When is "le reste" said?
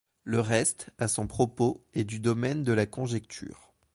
0.23-0.89